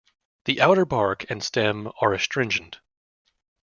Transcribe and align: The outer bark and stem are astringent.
The 0.45 0.59
outer 0.61 0.83
bark 0.83 1.29
and 1.29 1.43
stem 1.43 1.91
are 2.01 2.11
astringent. 2.11 2.79